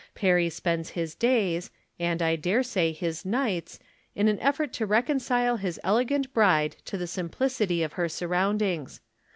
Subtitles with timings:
[0.15, 1.69] Perry spends his days,
[1.99, 3.77] and I dare say his nights,
[4.15, 8.99] in an effort to reconcile his elegant bride to the simplicity of her surroundings.